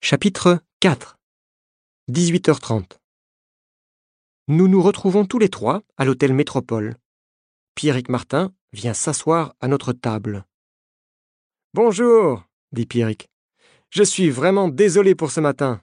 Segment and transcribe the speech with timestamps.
[0.00, 1.18] Chapitre 4
[2.08, 2.98] 18h30
[4.46, 6.94] Nous nous retrouvons tous les trois à l'hôtel Métropole.
[7.74, 10.46] Pierrick Martin vient s'asseoir à notre table.
[11.74, 13.28] Bonjour, dit Pierrick.
[13.90, 15.82] Je suis vraiment désolé pour ce matin.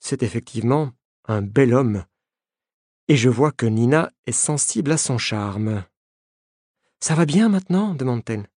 [0.00, 0.92] C'est effectivement
[1.26, 2.06] un bel homme.
[3.06, 5.84] Et je vois que Nina est sensible à son charme.
[7.00, 8.48] Ça va bien maintenant demande-t-elle.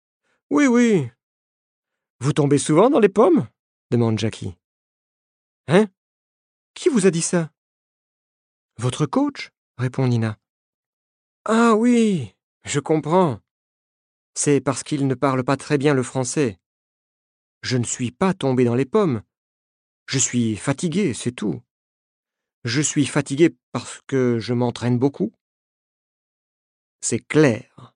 [0.50, 1.10] Oui, oui.
[2.22, 3.48] Vous tombez souvent dans les pommes?
[3.92, 4.56] Demande Jackie.
[5.68, 5.88] Hein?
[6.74, 7.52] Qui vous a dit ça?
[8.78, 10.40] Votre coach répond Nina.
[11.46, 13.42] Ah oui, je comprends.
[14.34, 16.58] C'est parce qu'il ne parle pas très bien le français.
[17.64, 19.22] Je ne suis pas tombé dans les pommes.
[20.08, 21.62] Je suis fatigué, c'est tout.
[22.64, 25.34] Je suis fatigué parce que je m'entraîne beaucoup.
[27.02, 27.94] C'est clair.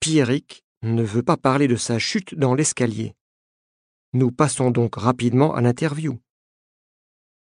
[0.00, 3.14] Pierrick ne veut pas parler de sa chute dans l'escalier.
[4.16, 6.18] Nous passons donc rapidement à l'interview.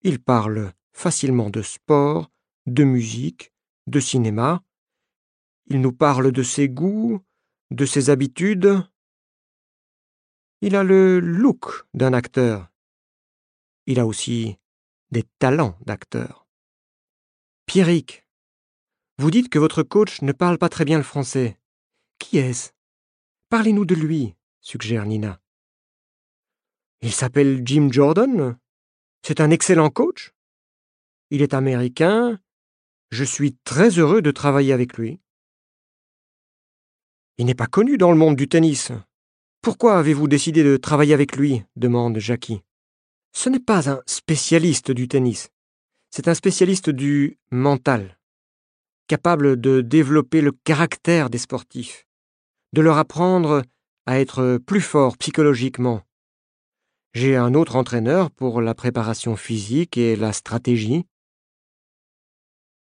[0.03, 2.31] Il parle facilement de sport,
[2.66, 3.52] de musique,
[3.88, 4.63] de cinéma.
[5.66, 7.19] Il nous parle de ses goûts,
[7.72, 8.88] de ses habitudes.
[10.61, 12.72] Il a le look d'un acteur.
[13.85, 14.58] Il a aussi
[15.11, 16.47] des talents d'acteur.
[17.66, 18.25] Pierrick,
[19.17, 21.59] vous dites que votre coach ne parle pas très bien le français.
[22.17, 22.72] Qui est-ce?
[23.50, 25.41] Parlez-nous de lui, suggère Nina.
[27.03, 28.57] Il s'appelle Jim Jordan.
[29.23, 30.33] C'est un excellent coach.
[31.31, 32.39] Il est américain.
[33.09, 35.19] Je suis très heureux de travailler avec lui.
[37.38, 38.91] Il n'est pas connu dans le monde du tennis.
[39.61, 41.63] Pourquoi avez-vous décidé de travailler avec lui?
[41.75, 42.61] demande Jackie.
[43.33, 45.49] Ce n'est pas un spécialiste du tennis.
[46.11, 48.19] C'est un spécialiste du mental,
[49.07, 52.05] capable de développer le caractère des sportifs,
[52.73, 53.63] de leur apprendre
[54.05, 56.03] à être plus forts psychologiquement,
[57.14, 61.06] j'ai un autre entraîneur pour la préparation physique et la stratégie.